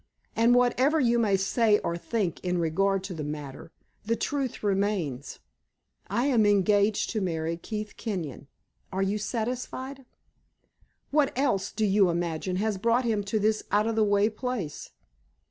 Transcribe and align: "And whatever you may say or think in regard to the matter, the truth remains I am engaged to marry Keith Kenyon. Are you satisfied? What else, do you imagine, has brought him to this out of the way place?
"And 0.35 0.55
whatever 0.55 0.99
you 0.99 1.19
may 1.19 1.37
say 1.37 1.77
or 1.77 1.95
think 1.95 2.39
in 2.39 2.57
regard 2.57 3.03
to 3.03 3.13
the 3.13 3.23
matter, 3.23 3.71
the 4.03 4.15
truth 4.15 4.63
remains 4.63 5.37
I 6.07 6.25
am 6.25 6.43
engaged 6.43 7.11
to 7.11 7.21
marry 7.21 7.55
Keith 7.55 7.97
Kenyon. 7.97 8.47
Are 8.91 9.03
you 9.03 9.19
satisfied? 9.19 10.05
What 11.11 11.31
else, 11.37 11.71
do 11.71 11.85
you 11.85 12.09
imagine, 12.09 12.55
has 12.55 12.79
brought 12.79 13.05
him 13.05 13.23
to 13.25 13.37
this 13.37 13.61
out 13.69 13.85
of 13.85 13.95
the 13.95 14.03
way 14.03 14.27
place? 14.27 14.89